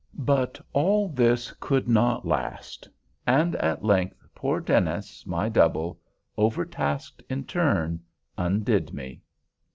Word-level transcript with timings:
But 0.17 0.59
all 0.73 1.09
this 1.09 1.51
could 1.59 1.87
not 1.87 2.25
last—and 2.25 3.55
at 3.57 3.83
length 3.85 4.25
poor 4.33 4.59
Dennis, 4.59 5.27
my 5.27 5.47
double, 5.47 5.99
overtasked 6.39 7.21
in 7.29 7.43
turn, 7.43 7.99
undid 8.35 8.95
me. 8.95 9.21